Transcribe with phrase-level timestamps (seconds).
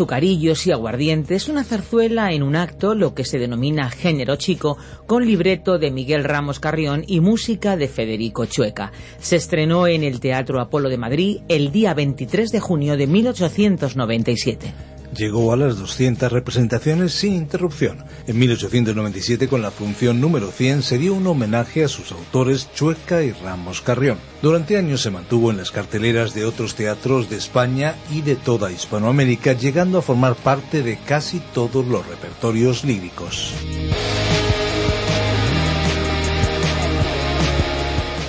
[0.00, 5.26] Azucarillos y aguardientes, una zarzuela en un acto, lo que se denomina género chico, con
[5.26, 8.92] libreto de Miguel Ramos Carrión y música de Federico Chueca.
[9.18, 14.72] Se estrenó en el Teatro Apolo de Madrid el día 23 de junio de 1897
[15.16, 18.04] llegó a las 200 representaciones sin interrupción.
[18.26, 23.22] En 1897, con la función número 100, se dio un homenaje a sus autores Chueca
[23.22, 24.18] y Ramos Carrión.
[24.42, 28.72] Durante años se mantuvo en las carteleras de otros teatros de España y de toda
[28.72, 33.54] Hispanoamérica, llegando a formar parte de casi todos los repertorios líricos.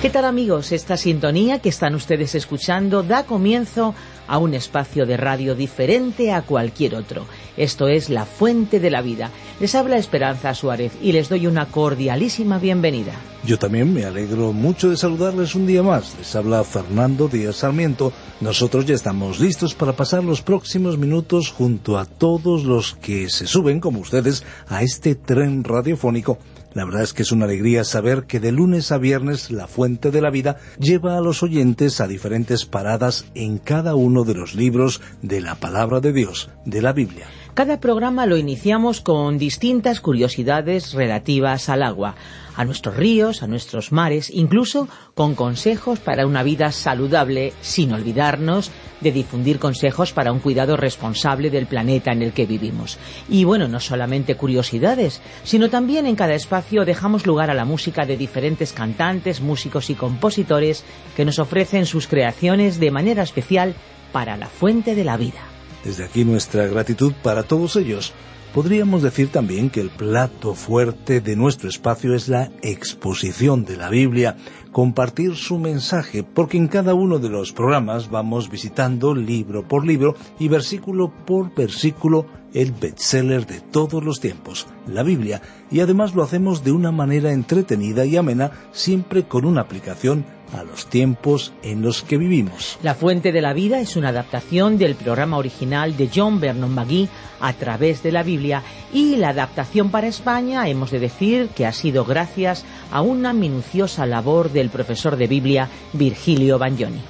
[0.02, 0.72] ¿Qué tal amigos?
[0.72, 3.94] Esta sintonía que están ustedes escuchando da comienzo
[4.26, 7.26] a un espacio de radio diferente a cualquier otro.
[7.56, 9.30] Esto es La Fuente de la Vida.
[9.60, 13.12] Les habla Esperanza Suárez y les doy una cordialísima bienvenida.
[13.44, 16.14] Yo también me alegro mucho de saludarles un día más.
[16.16, 18.12] Les habla Fernando Díaz Sarmiento.
[18.40, 23.46] Nosotros ya estamos listos para pasar los próximos minutos junto a todos los que se
[23.46, 26.38] suben, como ustedes, a este tren radiofónico
[26.74, 30.10] la verdad es que es una alegría saber que de lunes a viernes La Fuente
[30.10, 34.54] de la Vida lleva a los oyentes a diferentes paradas en cada uno de los
[34.54, 37.26] libros de la Palabra de Dios, de la Biblia.
[37.54, 42.14] Cada programa lo iniciamos con distintas curiosidades relativas al agua
[42.56, 48.70] a nuestros ríos, a nuestros mares, incluso con consejos para una vida saludable, sin olvidarnos
[49.02, 52.98] de difundir consejos para un cuidado responsable del planeta en el que vivimos.
[53.28, 58.06] Y bueno, no solamente curiosidades, sino también en cada espacio dejamos lugar a la música
[58.06, 63.74] de diferentes cantantes, músicos y compositores que nos ofrecen sus creaciones de manera especial
[64.10, 65.51] para la fuente de la vida.
[65.84, 68.12] Desde aquí nuestra gratitud para todos ellos.
[68.54, 73.88] Podríamos decir también que el plato fuerte de nuestro espacio es la exposición de la
[73.88, 74.36] Biblia,
[74.72, 80.16] compartir su mensaje, porque en cada uno de los programas vamos visitando libro por libro
[80.38, 86.22] y versículo por versículo el bestseller de todos los tiempos, la Biblia, y además lo
[86.22, 91.82] hacemos de una manera entretenida y amena, siempre con una aplicación a los tiempos en
[91.82, 92.78] los que vivimos.
[92.82, 97.08] La Fuente de la Vida es una adaptación del programa original de John Vernon McGee
[97.40, 98.62] a través de la Biblia
[98.92, 104.04] y la adaptación para España hemos de decir que ha sido gracias a una minuciosa
[104.06, 107.00] labor del profesor de Biblia Virgilio Bagnoni.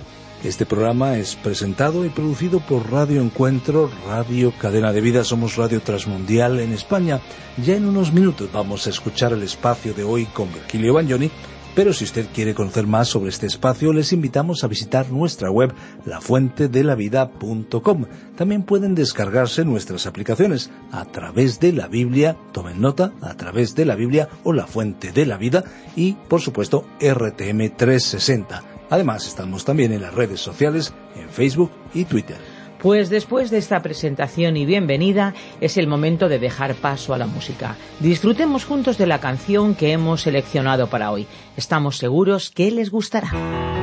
[0.44, 5.80] Este programa es presentado y producido por Radio Encuentro, Radio Cadena de Vida, somos Radio
[5.80, 7.20] Transmundial en España.
[7.64, 11.30] Ya en unos minutos vamos a escuchar el espacio de hoy con Virgilio Bagnoni
[11.74, 15.72] pero si usted quiere conocer más sobre este espacio, les invitamos a visitar nuestra web
[16.04, 18.04] lafuentedelavida.com.
[18.36, 23.86] También pueden descargarse nuestras aplicaciones a través de la Biblia, tomen nota, a través de
[23.86, 25.64] la Biblia o la Fuente de la Vida
[25.96, 28.71] y, por supuesto, RTM 360.
[28.92, 32.36] Además, estamos también en las redes sociales, en Facebook y Twitter.
[32.78, 35.32] Pues después de esta presentación y bienvenida,
[35.62, 37.76] es el momento de dejar paso a la música.
[38.00, 41.26] Disfrutemos juntos de la canción que hemos seleccionado para hoy.
[41.56, 43.81] Estamos seguros que les gustará.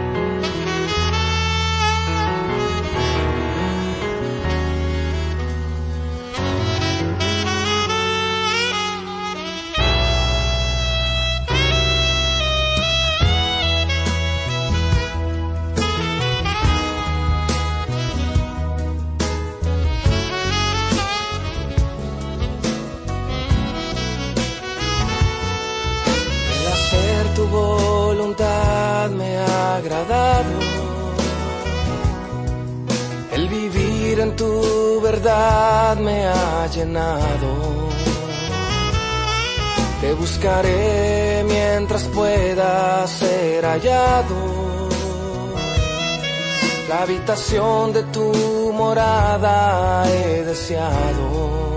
[46.89, 51.73] La habitación de tu morada he deseado.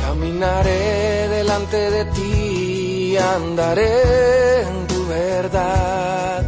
[0.00, 6.44] Caminaré delante de ti, andaré en tu verdad.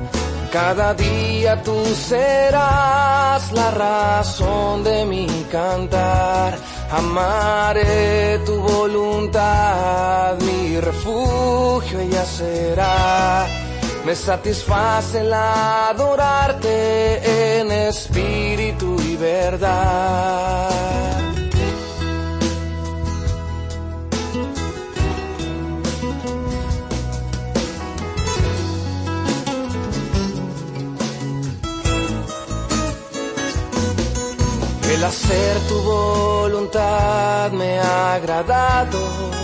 [0.53, 6.57] Cada día tú serás la razón de mi cantar
[6.91, 13.47] Amaré tu voluntad, mi refugio ella será.
[14.05, 16.71] Me satisface el adorarte
[17.61, 20.71] en espíritu y verdad.
[34.91, 39.38] El hacer tu voluntad me ha agradado.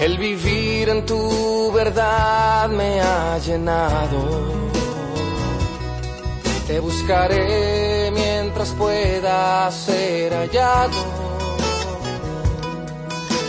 [0.00, 4.20] El vivir en tu verdad me ha llenado.
[6.66, 11.04] Te buscaré mientras pueda ser hallado.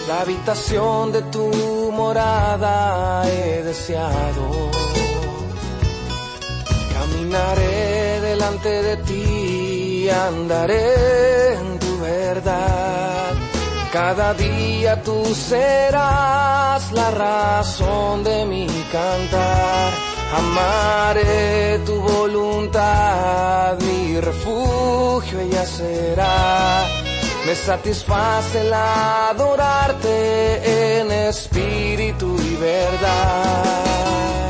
[0.09, 1.47] La habitación de tu
[1.93, 4.71] morada he deseado.
[6.93, 13.10] Caminaré delante de ti andaré en tu verdad.
[13.91, 19.91] Cada día tú serás la razón de mi cantar.
[20.37, 26.87] Amaré tu voluntad, mi refugio ella será.
[27.45, 30.11] Me satisface el adorarte
[30.99, 34.40] en espíritu y verdad.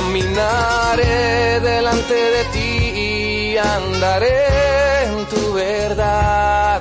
[0.00, 6.80] Caminaré delante de ti y andaré en tu verdad.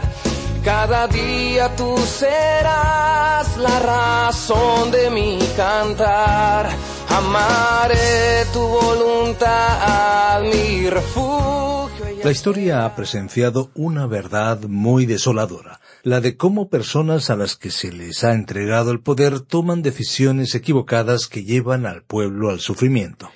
[0.63, 6.69] Cada día tú serás la razón de mi cantar.
[7.09, 12.23] Amaré tu voluntad, mi refugio.
[12.23, 17.71] La historia ha presenciado una verdad muy desoladora la de cómo personas a las que
[17.71, 23.29] se les ha entregado el poder toman decisiones equivocadas que llevan al pueblo al sufrimiento.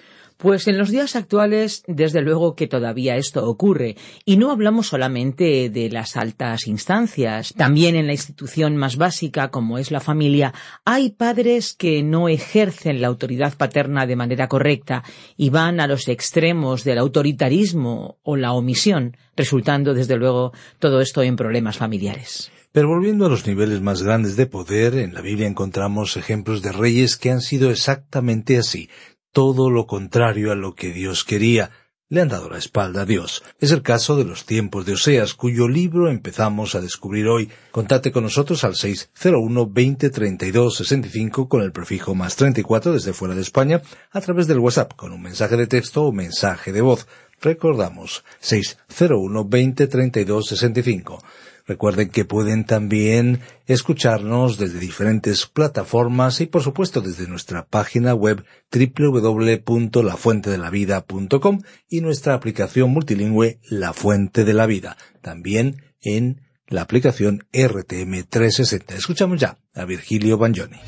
[0.44, 3.96] Pues en los días actuales, desde luego que todavía esto ocurre,
[4.26, 9.78] y no hablamos solamente de las altas instancias, también en la institución más básica, como
[9.78, 15.06] es la familia, hay padres que no ejercen la autoridad paterna de manera correcta
[15.38, 21.24] y van a los extremos del autoritarismo o la omisión, resultando desde luego todo esto
[21.24, 22.52] en problemas familiares.
[22.74, 26.72] Pero volviendo a los niveles más grandes de poder, en la Biblia encontramos ejemplos de
[26.72, 28.90] reyes que han sido exactamente así,
[29.32, 31.70] todo lo contrario a lo que Dios quería.
[32.10, 33.44] Le han dado la espalda a Dios.
[33.60, 37.48] Es el caso de los tiempos de Oseas, cuyo libro empezamos a descubrir hoy.
[37.70, 43.36] Contate con nosotros al 601 20 32 65 con el prefijo más 34 desde fuera
[43.36, 47.06] de España a través del WhatsApp con un mensaje de texto o mensaje de voz.
[47.40, 51.24] Recordamos 601 20 32 65.
[51.66, 58.44] Recuerden que pueden también escucharnos desde diferentes plataformas y por supuesto desde nuestra página web
[58.72, 68.26] www.lafuentedelavida.com y nuestra aplicación multilingüe La Fuente de la Vida, también en la aplicación RTM
[68.30, 68.96] 360.
[68.96, 70.82] Escuchamos ya a Virgilio Bagnoni.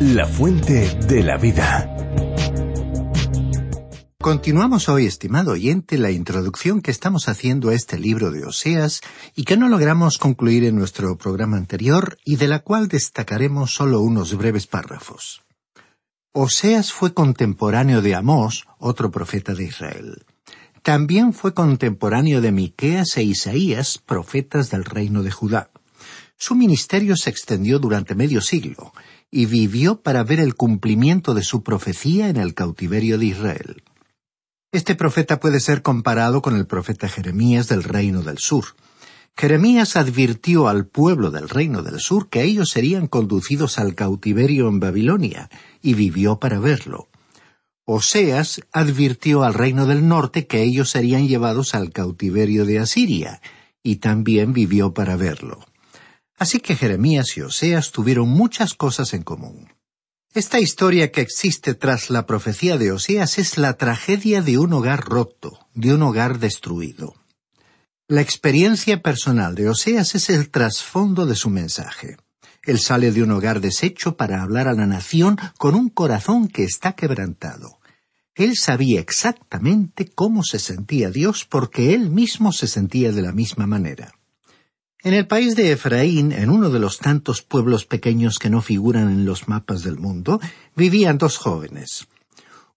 [0.00, 2.29] La Fuente de la Vida.
[4.22, 9.00] Continuamos hoy, estimado oyente, la introducción que estamos haciendo a este libro de Oseas
[9.34, 14.02] y que no logramos concluir en nuestro programa anterior y de la cual destacaremos solo
[14.02, 15.40] unos breves párrafos.
[16.32, 20.22] Oseas fue contemporáneo de Amós, otro profeta de Israel.
[20.82, 25.70] También fue contemporáneo de Miqueas e Isaías, profetas del reino de Judá.
[26.36, 28.92] Su ministerio se extendió durante medio siglo
[29.30, 33.82] y vivió para ver el cumplimiento de su profecía en el cautiverio de Israel.
[34.72, 38.76] Este profeta puede ser comparado con el profeta Jeremías del Reino del Sur.
[39.36, 44.78] Jeremías advirtió al pueblo del Reino del Sur que ellos serían conducidos al cautiverio en
[44.78, 45.50] Babilonia,
[45.82, 47.08] y vivió para verlo.
[47.84, 53.40] Oseas advirtió al Reino del Norte que ellos serían llevados al cautiverio de Asiria,
[53.82, 55.66] y también vivió para verlo.
[56.38, 59.79] Así que Jeremías y Oseas tuvieron muchas cosas en común.
[60.32, 65.00] Esta historia que existe tras la profecía de Osías es la tragedia de un hogar
[65.00, 67.16] roto, de un hogar destruido.
[68.06, 72.16] La experiencia personal de Oseas es el trasfondo de su mensaje.
[72.62, 76.62] Él sale de un hogar deshecho para hablar a la nación con un corazón que
[76.62, 77.80] está quebrantado.
[78.36, 83.66] Él sabía exactamente cómo se sentía Dios porque él mismo se sentía de la misma
[83.66, 84.14] manera.
[85.02, 89.08] En el país de Efraín, en uno de los tantos pueblos pequeños que no figuran
[89.08, 90.40] en los mapas del mundo,
[90.76, 92.06] vivían dos jóvenes.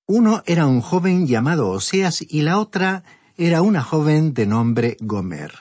[0.05, 3.03] Uno era un joven llamado Oseas y la otra
[3.35, 5.51] era una joven de nombre Gomer.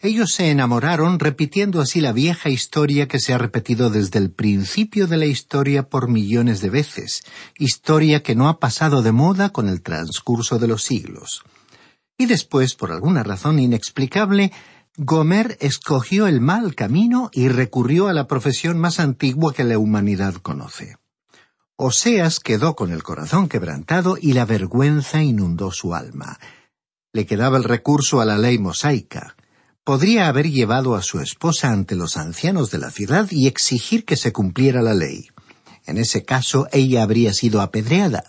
[0.00, 5.06] Ellos se enamoraron repitiendo así la vieja historia que se ha repetido desde el principio
[5.06, 7.24] de la historia por millones de veces,
[7.58, 11.42] historia que no ha pasado de moda con el transcurso de los siglos.
[12.16, 14.52] Y después, por alguna razón inexplicable,
[14.96, 20.34] Gomer escogió el mal camino y recurrió a la profesión más antigua que la humanidad
[20.34, 20.96] conoce.
[21.76, 26.38] Oseas quedó con el corazón quebrantado y la vergüenza inundó su alma.
[27.12, 29.36] Le quedaba el recurso a la ley mosaica
[29.84, 34.16] podría haber llevado a su esposa ante los ancianos de la ciudad y exigir que
[34.16, 35.28] se cumpliera la ley.
[35.86, 38.24] En ese caso ella habría sido apedreada,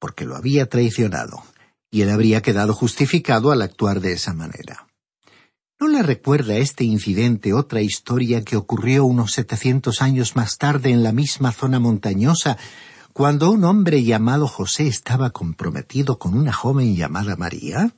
[0.00, 1.44] porque lo había traicionado,
[1.90, 4.87] y él habría quedado justificado al actuar de esa manera.
[5.80, 11.04] ¿No le recuerda este incidente otra historia que ocurrió unos setecientos años más tarde en
[11.04, 12.58] la misma zona montañosa,
[13.12, 17.94] cuando un hombre llamado José estaba comprometido con una joven llamada María?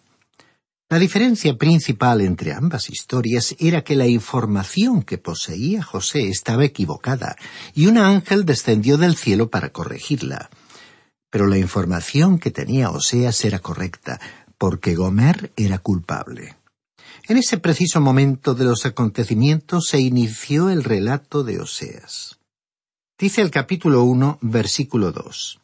[0.90, 7.36] La diferencia principal entre ambas historias era que la información que poseía José estaba equivocada,
[7.74, 10.50] y un ángel descendió del cielo para corregirla.
[11.30, 14.20] Pero la información que tenía Oseas era correcta,
[14.58, 16.59] porque Gomer era culpable.
[17.30, 22.40] En ese preciso momento de los acontecimientos se inició el relato de Oseas.
[23.16, 25.60] Dice el capítulo uno, versículo dos.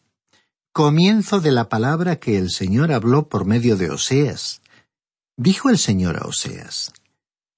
[0.72, 4.60] Comienzo de la palabra que el Señor habló por medio de Oseas
[5.36, 6.92] Dijo el Señor a Oseas,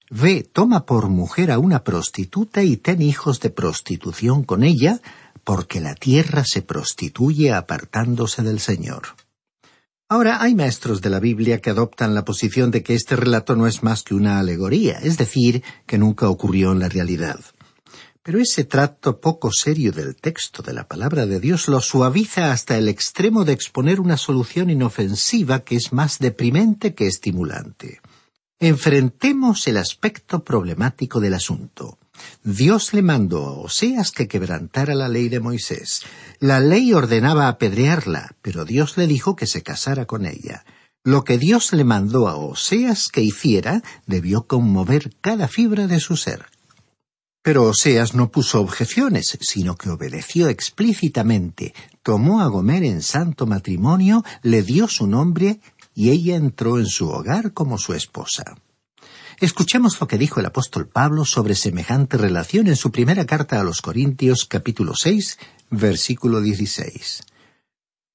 [0.09, 5.01] Ve, toma por mujer a una prostituta y ten hijos de prostitución con ella,
[5.43, 9.03] porque la tierra se prostituye apartándose del Señor.
[10.11, 13.67] Ahora hay maestros de la Biblia que adoptan la posición de que este relato no
[13.67, 17.39] es más que una alegoría, es decir, que nunca ocurrió en la realidad.
[18.23, 22.75] Pero ese trato poco serio del texto de la palabra de Dios lo suaviza hasta
[22.75, 28.01] el extremo de exponer una solución inofensiva que es más deprimente que estimulante.
[28.59, 31.98] Enfrentemos el aspecto problemático del asunto.
[32.43, 36.01] Dios le mandó a Oseas que quebrantara la ley de Moisés.
[36.39, 40.63] La ley ordenaba apedrearla, pero Dios le dijo que se casara con ella.
[41.03, 46.17] Lo que Dios le mandó a Oseas que hiciera debió conmover cada fibra de su
[46.17, 46.45] ser.
[47.41, 51.73] Pero Oseas no puso objeciones, sino que obedeció explícitamente,
[52.03, 55.61] tomó a Gomer en santo matrimonio, le dio su nombre
[55.95, 58.55] y ella entró en su hogar como su esposa.
[59.41, 63.63] Escuchemos lo que dijo el apóstol Pablo sobre semejante relación en su primera carta a
[63.63, 67.23] los Corintios capítulo seis, versículo dieciséis.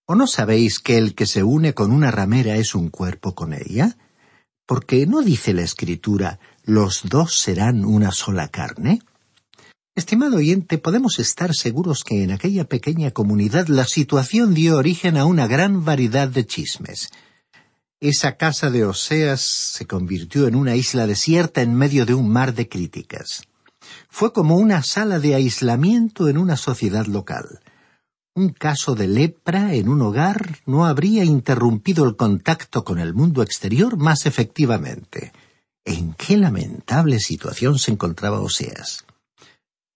[0.05, 3.55] ¿O no sabéis que el que se une con una ramera es un cuerpo con
[3.55, 3.97] ella?
[4.67, 9.01] Porque no dice la Escritura, los dos serán una sola carne.
[9.95, 15.25] Estimado oyente, podemos estar seguros que en aquella pequeña comunidad la situación dio origen a
[15.25, 17.09] una gran variedad de chismes.
[18.05, 22.53] Esa casa de Oseas se convirtió en una isla desierta en medio de un mar
[22.53, 23.45] de críticas.
[24.11, 27.61] Fue como una sala de aislamiento en una sociedad local.
[28.35, 33.43] Un caso de lepra en un hogar no habría interrumpido el contacto con el mundo
[33.43, 35.33] exterior más efectivamente.
[35.87, 39.07] ¿En qué lamentable situación se encontraba Oseas?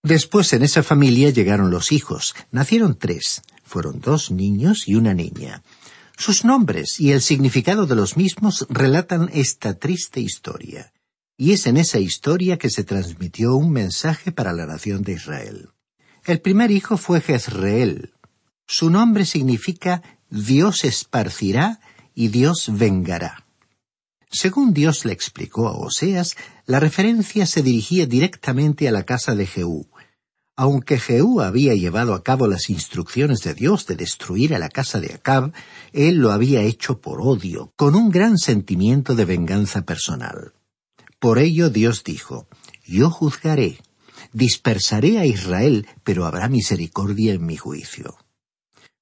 [0.02, 2.34] Después en esa familia llegaron los hijos.
[2.52, 3.42] Nacieron tres.
[3.64, 5.62] Fueron dos niños y una niña.
[6.18, 10.92] Sus nombres y el significado de los mismos relatan esta triste historia.
[11.36, 15.68] Y es en esa historia que se transmitió un mensaje para la nación de Israel.
[16.24, 18.14] El primer hijo fue Jezreel.
[18.66, 21.78] Su nombre significa Dios esparcirá
[22.16, 23.46] y Dios vengará.
[24.28, 29.46] Según Dios le explicó a Oseas, la referencia se dirigía directamente a la casa de
[29.46, 29.88] Jehú.
[30.60, 34.98] Aunque Jehú había llevado a cabo las instrucciones de Dios de destruir a la casa
[34.98, 35.52] de Acab,
[35.92, 40.54] él lo había hecho por odio, con un gran sentimiento de venganza personal.
[41.20, 42.48] Por ello Dios dijo,
[42.84, 43.78] Yo juzgaré,
[44.32, 48.16] dispersaré a Israel, pero habrá misericordia en mi juicio.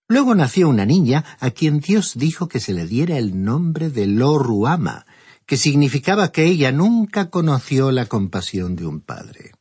[0.09, 4.07] Luego nació una niña a quien Dios dijo que se le diera el nombre de
[4.07, 5.07] Lo Ruama,
[5.47, 9.53] que significaba que ella nunca conoció la compasión de un padre.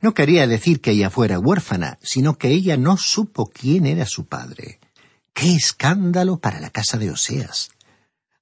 [0.00, 4.26] No quería decir que ella fuera huérfana, sino que ella no supo quién era su
[4.26, 4.80] padre.
[5.32, 7.70] ¡Qué escándalo para la casa de Oseas!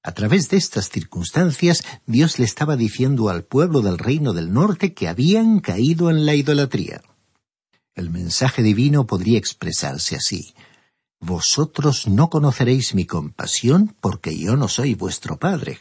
[0.03, 4.93] A través de estas circunstancias, Dios le estaba diciendo al pueblo del reino del norte
[4.93, 7.01] que habían caído en la idolatría.
[7.95, 10.53] El mensaje divino podría expresarse así.
[11.19, 15.79] Vosotros no conoceréis mi compasión porque yo no soy vuestro padre.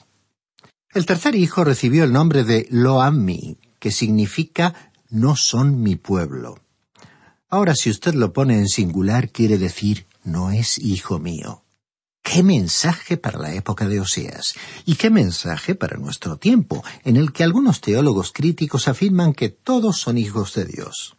[0.94, 6.58] El tercer hijo recibió el nombre de Loami, que significa no son mi pueblo.
[7.48, 11.62] Ahora si usted lo pone en singular quiere decir no es hijo mío.
[12.20, 14.54] Qué mensaje para la época de Oseas
[14.84, 19.98] y qué mensaje para nuestro tiempo, en el que algunos teólogos críticos afirman que todos
[19.98, 21.16] son hijos de Dios.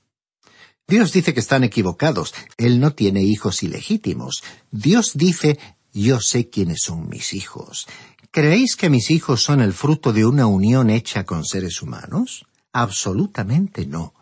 [0.88, 4.44] Dios dice que están equivocados, Él no tiene hijos ilegítimos.
[4.72, 5.58] Dios dice,
[5.94, 7.88] yo sé quiénes son mis hijos.
[8.32, 12.46] ¿Creéis que mis hijos son el fruto de una unión hecha con seres humanos?
[12.78, 14.14] Absolutamente no.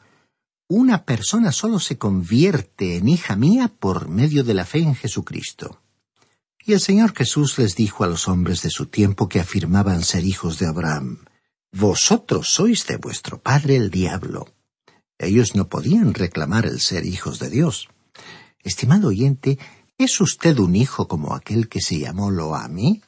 [0.68, 5.82] Una persona solo se convierte en hija mía por medio de la fe en Jesucristo.
[6.64, 10.24] Y el Señor Jesús les dijo a los hombres de su tiempo que afirmaban ser
[10.24, 11.26] hijos de Abraham,
[11.72, 14.46] Vosotros sois de vuestro padre el diablo.
[15.18, 17.90] Ellos no podían reclamar el ser hijos de Dios.
[18.60, 19.58] Estimado oyente,
[19.98, 23.02] ¿es usted un hijo como aquel que se llamó Loami?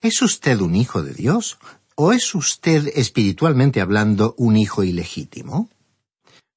[0.00, 1.58] ¿Es usted un hijo de Dios?
[2.04, 5.70] ¿O es usted, espiritualmente hablando, un hijo ilegítimo?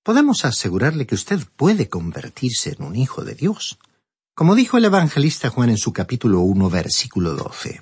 [0.01, 3.77] Podemos asegurarle que usted puede convertirse en un hijo de Dios.
[4.33, 7.79] Como dijo el evangelista Juan en su capítulo 1, versículo 12,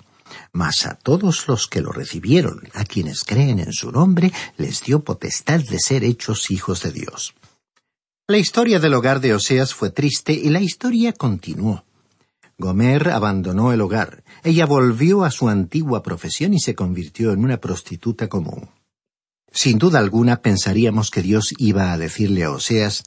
[0.51, 5.05] mas a todos los que lo recibieron, a quienes creen en su nombre, les dio
[5.05, 7.34] potestad de ser hechos hijos de Dios.
[8.27, 11.86] La historia del hogar de Oseas fue triste y la historia continuó.
[12.58, 14.24] Gomer abandonó el hogar.
[14.44, 18.70] Ella volvió a su antigua profesión y se convirtió en una prostituta común.
[19.52, 23.04] Sin duda alguna pensaríamos que Dios iba a decirle a Oseas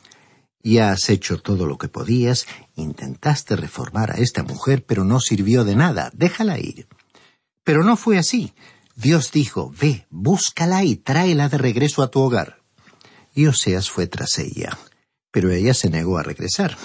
[0.67, 5.65] ya has hecho todo lo que podías, intentaste reformar a esta mujer, pero no sirvió
[5.65, 6.89] de nada, déjala ir.
[7.63, 8.53] Pero no fue así.
[8.97, 12.63] Dios dijo, ve, búscala y tráela de regreso a tu hogar.
[13.33, 14.77] Y Oseas fue tras ella,
[15.31, 16.77] pero ella se negó a regresar.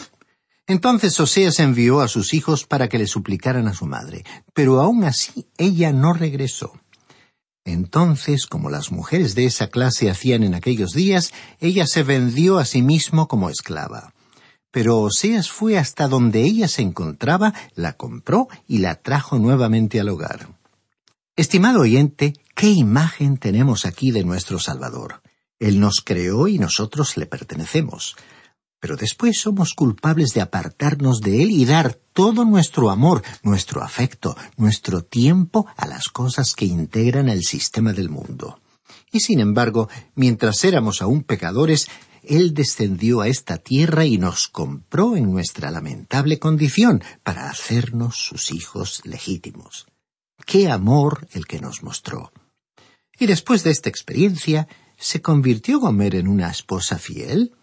[0.68, 5.04] Entonces Oseas envió a sus hijos para que le suplicaran a su madre, pero aún
[5.04, 6.74] así ella no regresó.
[7.66, 12.66] Entonces, como las mujeres de esa clase hacían en aquellos días, ella se vendió a
[12.66, 14.14] sí mismo como esclava.
[14.72, 20.10] Pero Oseas fue hasta donde ella se encontraba, la compró y la trajo nuevamente al
[20.10, 20.48] hogar.
[21.36, 25.22] Estimado oyente, ¿qué imagen tenemos aquí de nuestro Salvador?
[25.60, 28.16] Él nos creó y nosotros le pertenecemos
[28.82, 34.36] pero después somos culpables de apartarnos de Él y dar todo nuestro amor, nuestro afecto,
[34.58, 38.60] nuestro tiempo a las cosas que integran el sistema del mundo.
[39.12, 41.88] Y sin embargo, mientras éramos aún pecadores,
[42.24, 48.52] Él descendió a esta tierra y nos compró en nuestra lamentable condición para hacernos sus
[48.52, 49.86] hijos legítimos.
[50.44, 52.32] ¡Qué amor el que nos mostró!
[53.20, 57.54] Y después de esta experiencia, ¿se convirtió Gomer en una esposa fiel?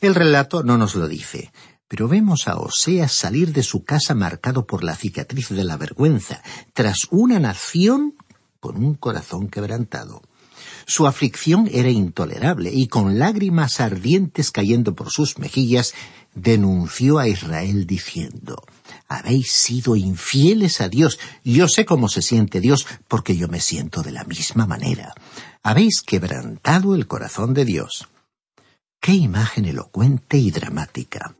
[0.00, 1.52] El relato no nos lo dice,
[1.88, 6.42] pero vemos a Oseas salir de su casa marcado por la cicatriz de la vergüenza,
[6.72, 8.14] tras una nación
[8.60, 10.22] con un corazón quebrantado.
[10.86, 15.94] Su aflicción era intolerable y con lágrimas ardientes cayendo por sus mejillas,
[16.34, 18.62] denunció a Israel diciendo,
[19.08, 21.18] Habéis sido infieles a Dios.
[21.44, 25.14] Yo sé cómo se siente Dios porque yo me siento de la misma manera.
[25.62, 28.08] Habéis quebrantado el corazón de Dios.
[29.06, 31.36] Qué imagen elocuente y dramática.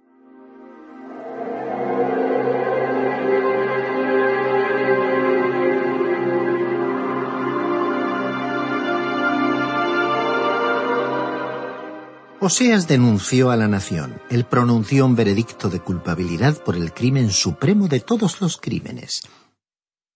[12.39, 14.23] Oseas denunció a la nación.
[14.31, 19.23] Él pronunció un veredicto de culpabilidad por el crimen supremo de todos los crímenes.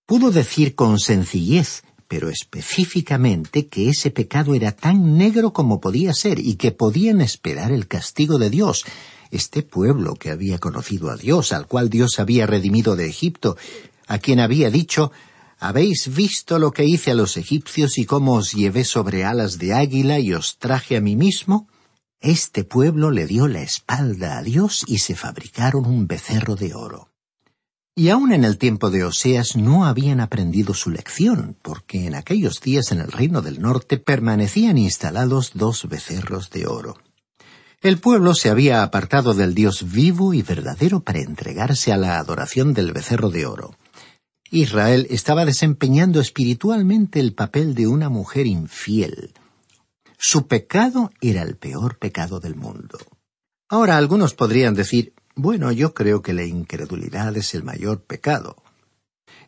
[0.06, 6.40] Pudo decir con sencillez pero específicamente que ese pecado era tan negro como podía ser
[6.40, 8.84] y que podían esperar el castigo de Dios.
[9.30, 13.56] Este pueblo que había conocido a Dios, al cual Dios había redimido de Egipto,
[14.08, 15.12] a quien había dicho
[15.60, 19.72] ¿Habéis visto lo que hice a los egipcios y cómo os llevé sobre alas de
[19.72, 21.68] águila y os traje a mí mismo?
[22.20, 27.09] Este pueblo le dio la espalda a Dios y se fabricaron un becerro de oro.
[27.94, 32.60] Y aún en el tiempo de Oseas no habían aprendido su lección, porque en aquellos
[32.60, 36.98] días en el reino del norte permanecían instalados dos becerros de oro.
[37.82, 42.74] El pueblo se había apartado del Dios vivo y verdadero para entregarse a la adoración
[42.74, 43.74] del becerro de oro.
[44.50, 49.32] Israel estaba desempeñando espiritualmente el papel de una mujer infiel.
[50.18, 52.98] Su pecado era el peor pecado del mundo.
[53.68, 58.56] Ahora algunos podrían decir, bueno, yo creo que la incredulidad es el mayor pecado.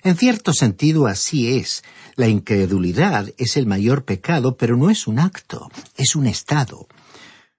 [0.03, 1.85] En cierto sentido así es.
[2.16, 6.88] La incredulidad es el mayor pecado, pero no es un acto, es un estado.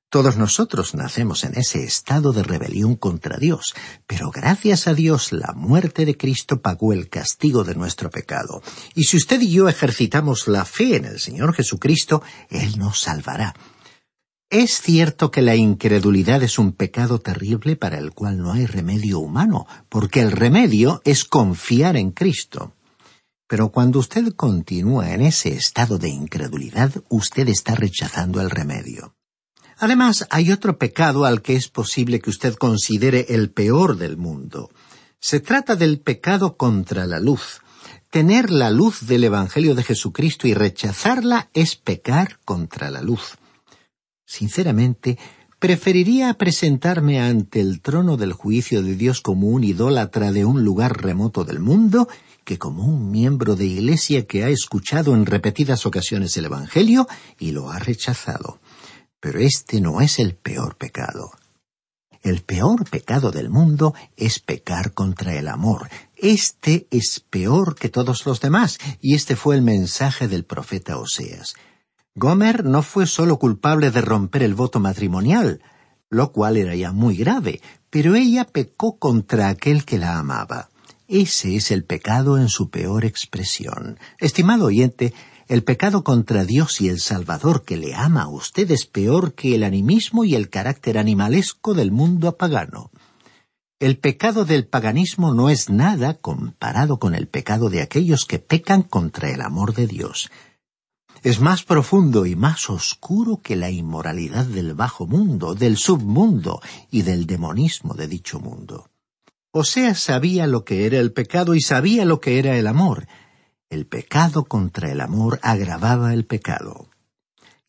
[0.09, 3.73] Todos nosotros nacemos en ese estado de rebelión contra Dios,
[4.05, 8.61] pero gracias a Dios la muerte de Cristo pagó el castigo de nuestro pecado.
[8.93, 13.55] Y si usted y yo ejercitamos la fe en el Señor Jesucristo, Él nos salvará.
[14.53, 19.17] Es cierto que la incredulidad es un pecado terrible para el cual no hay remedio
[19.17, 22.75] humano, porque el remedio es confiar en Cristo.
[23.47, 29.15] Pero cuando usted continúa en ese estado de incredulidad, usted está rechazando el remedio.
[29.79, 34.69] Además, hay otro pecado al que es posible que usted considere el peor del mundo.
[35.19, 37.61] Se trata del pecado contra la luz.
[38.11, 43.39] Tener la luz del Evangelio de Jesucristo y rechazarla es pecar contra la luz.
[44.33, 45.19] Sinceramente,
[45.59, 51.03] preferiría presentarme ante el trono del juicio de Dios como un idólatra de un lugar
[51.03, 52.07] remoto del mundo
[52.43, 57.51] que como un miembro de iglesia que ha escuchado en repetidas ocasiones el Evangelio y
[57.51, 58.59] lo ha rechazado.
[59.19, 61.29] Pero este no es el peor pecado.
[62.23, 65.89] El peor pecado del mundo es pecar contra el amor.
[66.15, 71.53] Este es peor que todos los demás, y este fue el mensaje del profeta Oseas.
[72.15, 75.61] Gomer no fue solo culpable de romper el voto matrimonial,
[76.09, 80.69] lo cual era ya muy grave, pero ella pecó contra aquel que la amaba.
[81.07, 83.97] Ese es el pecado en su peor expresión.
[84.19, 85.13] Estimado oyente,
[85.47, 89.55] el pecado contra Dios y el Salvador que le ama a usted es peor que
[89.55, 92.91] el animismo y el carácter animalesco del mundo pagano.
[93.79, 98.83] El pecado del paganismo no es nada comparado con el pecado de aquellos que pecan
[98.83, 100.29] contra el amor de Dios.
[101.23, 107.03] Es más profundo y más oscuro que la inmoralidad del bajo mundo, del submundo y
[107.03, 108.89] del demonismo de dicho mundo.
[109.53, 113.07] Osea sabía lo que era el pecado y sabía lo que era el amor.
[113.69, 116.89] El pecado contra el amor agravaba el pecado.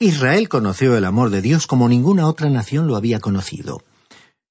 [0.01, 3.85] Israel conoció el amor de Dios como ninguna otra nación lo había conocido.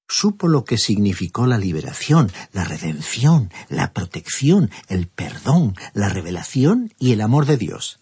[0.08, 7.12] Supo lo que significó la liberación, la redención, la protección, el perdón, la revelación y
[7.12, 7.98] el amor de Dios.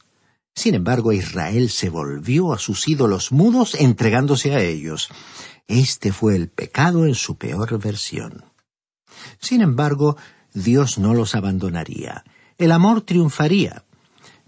[0.54, 5.08] Sin embargo, Israel se volvió a sus ídolos mudos entregándose a ellos.
[5.66, 8.44] Este fue el pecado en su peor versión.
[9.40, 10.16] Sin embargo,
[10.52, 12.24] Dios no los abandonaría.
[12.58, 13.84] El amor triunfaría.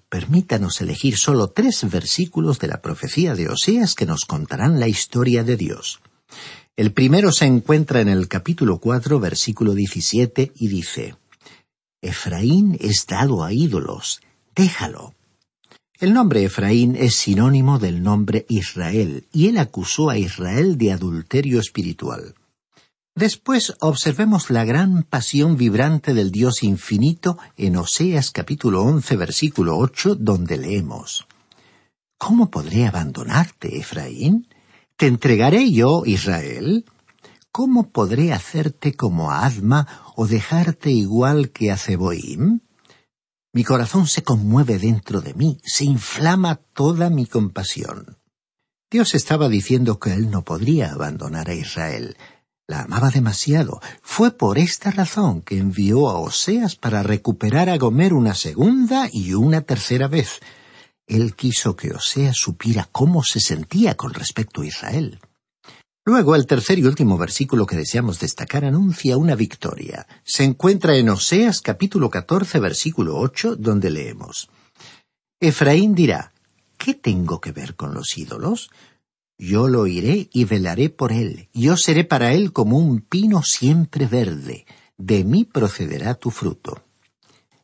[0.09, 5.43] Permítanos elegir solo tres versículos de la profecía de Oseas que nos contarán la historia
[5.43, 6.01] de Dios.
[6.77, 11.17] El primero se encuentra en el capítulo cuatro, versículo diecisiete, y dice
[12.03, 14.21] Efraín es dado a ídolos,
[14.55, 15.14] déjalo.
[16.05, 21.59] El nombre Efraín es sinónimo del nombre Israel, y él acusó a Israel de adulterio
[21.59, 22.35] espiritual.
[23.14, 30.14] Después observemos la gran pasión vibrante del Dios infinito en Oseas capítulo once versículo ocho,
[30.14, 31.27] donde leemos
[32.19, 34.47] ¿Cómo podré abandonarte, Efraín?
[34.97, 36.85] ¿Te entregaré yo, Israel?
[37.51, 42.61] ¿Cómo podré hacerte como Adma o dejarte igual que a Zeboim?
[43.55, 48.19] Mi corazón se conmueve dentro de mí, se inflama toda mi compasión.
[48.90, 52.17] Dios estaba diciendo que él no podría abandonar a Israel,
[52.67, 53.81] la amaba demasiado.
[54.03, 59.35] Fue por esta razón que envió a Oseas para recuperar a Gomer una segunda y
[59.35, 60.40] una tercera vez.
[61.07, 65.21] Él quiso que Oseas supiera cómo se sentía con respecto a Israel.
[66.07, 70.07] Luego, el tercer y último versículo que deseamos destacar anuncia una victoria.
[70.23, 74.51] Se encuentra en Oseas capítulo catorce versículo ocho, donde leemos
[75.40, 76.33] Efraín dirá
[76.77, 78.71] ¿Qué tengo que ver con los ídolos?
[79.38, 81.49] Yo lo oiré y velaré por él.
[81.55, 84.67] Yo seré para él como un pino siempre verde.
[84.99, 86.83] De mí procederá tu fruto.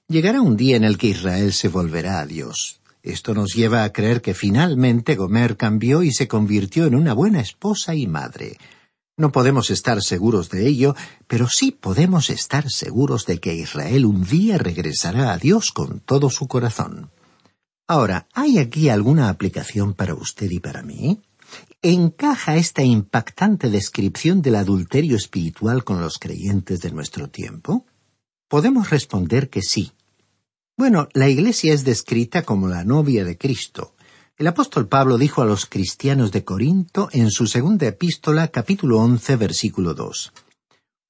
[0.09, 2.80] Llegará un día en el que Israel se volverá a Dios.
[3.03, 7.41] Esto nos lleva a creer que finalmente Gomer cambió y se convirtió en una buena
[7.41, 8.59] esposa y madre.
[9.17, 10.95] No podemos estar seguros de ello,
[11.27, 16.31] pero sí podemos estar seguros de que Israel un día regresará a Dios con todo
[16.31, 17.11] su corazón.
[17.87, 21.21] Ahora, ¿hay aquí alguna aplicación para usted y para mí?
[21.83, 27.85] ¿Encaja esta impactante descripción del adulterio espiritual con los creyentes de nuestro tiempo?
[28.49, 29.93] Podemos responder que sí.
[30.81, 33.93] Bueno, la Iglesia es descrita como la novia de Cristo.
[34.39, 39.37] El apóstol Pablo dijo a los cristianos de Corinto en su segunda epístola capítulo once
[39.37, 40.33] versículo dos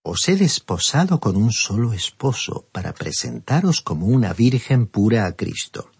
[0.02, 5.92] Os he desposado con un solo esposo para presentaros como una virgen pura a Cristo.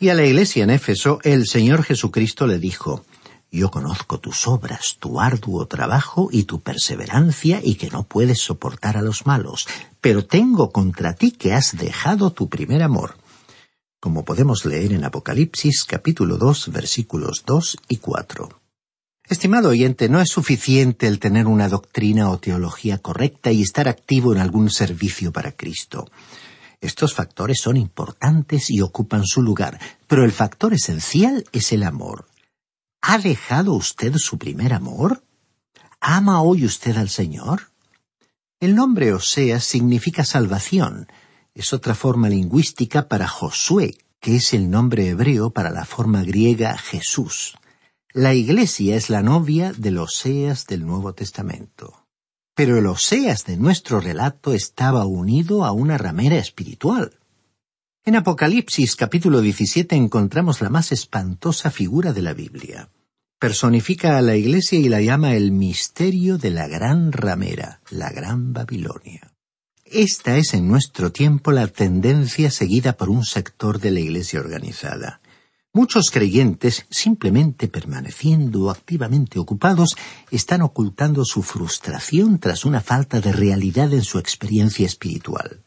[0.00, 3.04] Y a la iglesia en Éfeso el Señor Jesucristo le dijo
[3.52, 8.96] yo conozco tus obras, tu arduo trabajo y tu perseverancia y que no puedes soportar
[8.96, 9.66] a los malos,
[10.00, 13.16] pero tengo contra ti que has dejado tu primer amor.
[14.00, 18.60] Como podemos leer en Apocalipsis capítulo 2 versículos 2 y 4.
[19.28, 24.32] Estimado oyente, no es suficiente el tener una doctrina o teología correcta y estar activo
[24.32, 26.10] en algún servicio para Cristo.
[26.80, 32.26] Estos factores son importantes y ocupan su lugar, pero el factor esencial es el amor.
[33.02, 35.22] ¿Ha dejado usted su primer amor?
[36.00, 37.69] ¿Ama hoy usted al Señor?
[38.60, 41.08] El nombre Oseas significa salvación.
[41.54, 46.76] Es otra forma lingüística para Josué, que es el nombre hebreo para la forma griega
[46.76, 47.56] Jesús.
[48.12, 52.04] La Iglesia es la novia del Oseas del Nuevo Testamento.
[52.54, 57.18] Pero el Oseas de nuestro relato estaba unido a una ramera espiritual.
[58.04, 62.90] En Apocalipsis capítulo 17 encontramos la más espantosa figura de la Biblia.
[63.40, 68.52] Personifica a la Iglesia y la llama el misterio de la gran ramera, la gran
[68.52, 69.32] Babilonia.
[69.86, 75.22] Esta es en nuestro tiempo la tendencia seguida por un sector de la Iglesia organizada.
[75.72, 79.96] Muchos creyentes, simplemente permaneciendo activamente ocupados,
[80.30, 85.64] están ocultando su frustración tras una falta de realidad en su experiencia espiritual.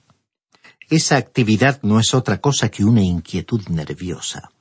[0.91, 4.52] Esa actividad no es otra cosa que una inquietud nerviosa.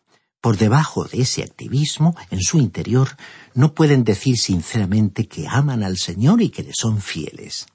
[0.42, 3.16] Por debajo de ese activismo, en su interior,
[3.54, 7.66] no pueden decir sinceramente que aman al Señor y que le son fieles.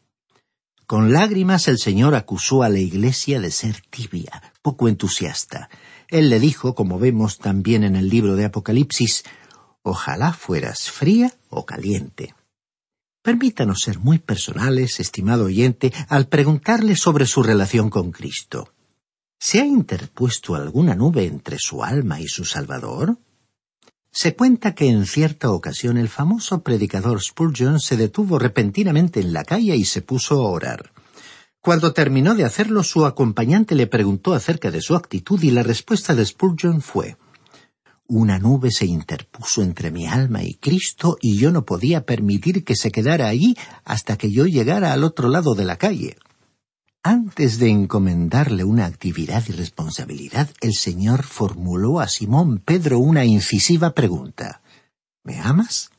[0.86, 5.70] Con lágrimas el Señor acusó a la Iglesia de ser tibia, poco entusiasta.
[6.10, 9.24] Él le dijo, como vemos también en el libro de Apocalipsis,
[9.90, 12.36] Ojalá fueras fría o caliente.
[13.22, 18.74] Permítanos ser muy personales, estimado oyente, al preguntarle sobre su relación con Cristo.
[19.40, 23.18] ¿Se ha interpuesto alguna nube entre su alma y su Salvador?
[24.12, 29.44] Se cuenta que en cierta ocasión el famoso predicador Spurgeon se detuvo repentinamente en la
[29.44, 30.92] calle y se puso a orar.
[31.62, 36.16] Cuando terminó de hacerlo, su acompañante le preguntó acerca de su actitud y la respuesta
[36.16, 37.18] de Spurgeon fue
[38.10, 42.76] una nube se interpuso entre mi alma y Cristo y yo no podía permitir que
[42.76, 46.16] se quedara allí hasta que yo llegara al otro lado de la calle.
[47.10, 53.92] Antes de encomendarle una actividad y responsabilidad, el Señor formuló a Simón Pedro una incisiva
[53.92, 54.62] pregunta.
[55.24, 55.90] ¿Me amas?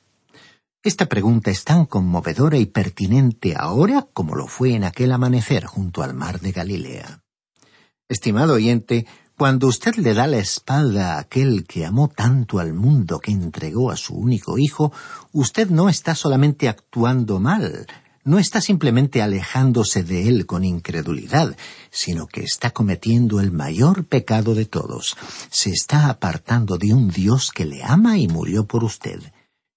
[0.83, 6.03] Esta pregunta es tan conmovedora y pertinente ahora como lo fue en aquel amanecer junto
[6.03, 7.23] al mar de Galilea.
[8.07, 13.19] Estimado oyente, cuando usted le da la espalda a aquel que amó tanto al mundo
[13.19, 14.93] que entregó a su único hijo,
[15.33, 17.87] usted no está solamente actuando mal,
[18.29, 21.57] no está simplemente alejándose de él con incredulidad,
[21.91, 25.17] sino que está cometiendo el mayor pecado de todos.
[25.51, 29.21] Se está apartando de un Dios que le ama y murió por usted.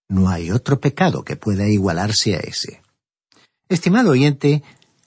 [0.10, 2.82] No hay otro pecado que pueda igualarse a ese.
[3.70, 4.64] Estimado oyente,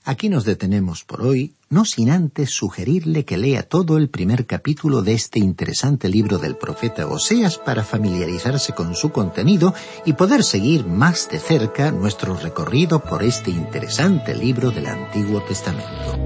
[0.07, 5.03] Aquí nos detenemos por hoy, no sin antes sugerirle que lea todo el primer capítulo
[5.03, 10.87] de este interesante libro del profeta Oseas para familiarizarse con su contenido y poder seguir
[10.87, 16.17] más de cerca nuestro recorrido por este interesante libro del Antiguo Testamento.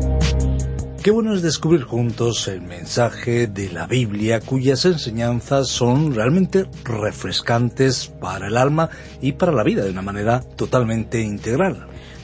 [1.03, 8.09] Qué bueno es descubrir juntos el mensaje de la Biblia cuyas enseñanzas son realmente refrescantes
[8.21, 8.91] para el alma
[9.23, 11.89] y para la vida de una manera totalmente integral.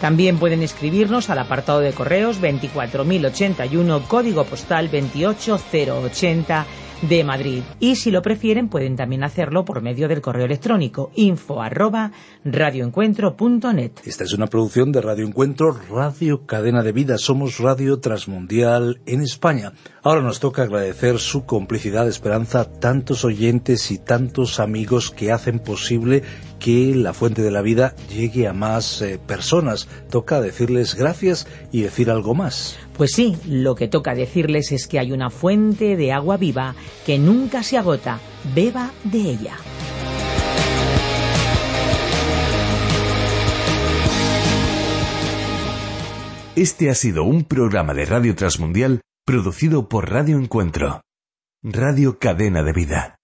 [0.00, 6.66] También pueden escribirnos al apartado de correos 24081, código postal 28080
[7.02, 7.62] de Madrid.
[7.78, 11.60] Y si lo prefieren, pueden también hacerlo por medio del correo electrónico info
[12.44, 13.92] radioencuentro.net.
[14.04, 17.18] Esta es una producción de Radio Encuentro, Radio Cadena de Vida.
[17.18, 19.72] Somos Radio Transmundial en España.
[20.02, 26.22] Ahora nos toca agradecer su complicidad, esperanza, tantos oyentes y tantos amigos que hacen posible
[26.58, 29.88] que la fuente de la vida llegue a más eh, personas.
[30.10, 32.78] Toca decirles gracias y decir algo más.
[33.00, 36.74] Pues sí, lo que toca decirles es que hay una fuente de agua viva
[37.06, 38.20] que nunca se agota,
[38.54, 39.56] beba de ella.
[46.54, 51.00] Este ha sido un programa de Radio Transmundial producido por Radio Encuentro,
[51.62, 53.19] Radio Cadena de Vida.